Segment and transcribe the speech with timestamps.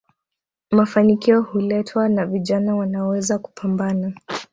[0.71, 4.13] mafanikio huletwa na vijana wanaoweza kupambana